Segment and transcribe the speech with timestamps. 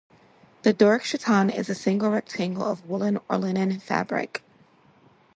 [0.63, 4.41] The Doric chiton is a single rectangle of woolen or linen fabric.